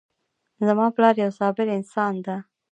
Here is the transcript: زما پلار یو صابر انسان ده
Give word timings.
زما 0.67 0.85
پلار 0.95 1.15
یو 1.23 1.31
صابر 1.39 1.67
انسان 1.77 2.13
ده 2.25 2.35